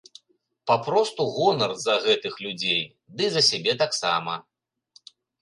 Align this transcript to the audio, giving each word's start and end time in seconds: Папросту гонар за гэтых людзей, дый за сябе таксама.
Папросту 0.69 1.21
гонар 1.35 1.73
за 1.85 1.95
гэтых 2.07 2.33
людзей, 2.47 2.81
дый 3.21 3.29
за 3.37 3.41
сябе 3.51 3.77
таксама. 3.85 4.33